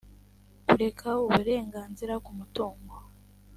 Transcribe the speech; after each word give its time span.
kureka 0.67 1.09
uburenganzira 1.23 2.13
ku 2.25 2.31
mutungo 2.37 2.95